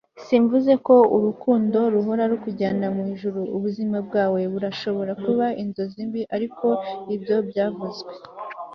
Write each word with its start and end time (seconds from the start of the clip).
simvuze 0.25 0.73
ko 0.87 0.95
urukundo 1.15 1.79
ruhora 1.93 2.23
rukujyana 2.31 2.85
mu 2.95 3.03
ijuru 3.13 3.39
ubuzima 3.55 3.97
bwawe 4.07 4.39
burashobora 4.53 5.11
kuba 5.23 5.45
inzozi 5.61 6.01
mbi 6.09 6.21
ariko 6.35 6.65
ibyo 7.15 7.37
byavuzwe 7.49 8.11